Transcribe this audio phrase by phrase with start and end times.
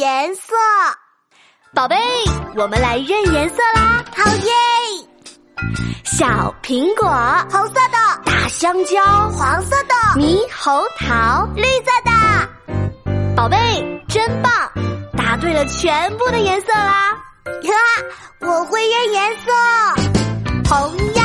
[0.00, 0.54] 颜色。
[1.74, 1.94] 宝贝，
[2.56, 4.02] 我们来认颜色啦！
[4.16, 4.52] 好耶！
[6.06, 7.06] 小苹果，
[7.50, 8.98] 红色的；大香蕉，
[9.32, 12.12] 黄色的；猕猴桃，绿色的。
[13.36, 13.58] 宝贝，
[14.08, 14.50] 真棒！
[15.18, 17.12] 答对了全部的颜色啦！
[17.44, 17.70] 哈，
[18.40, 19.52] 我会认颜色，
[20.66, 21.19] 红。